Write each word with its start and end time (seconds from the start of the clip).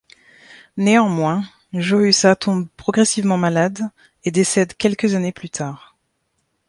Néanmoins, 0.77 1.43
Johusa 1.73 2.35
tombe 2.35 2.67
progressivement 2.75 3.37
malade 3.37 3.83
et 4.23 4.31
décède 4.31 4.73
quelques 4.73 5.13
années 5.13 5.31
plus 5.31 5.51
tard. 5.51 5.95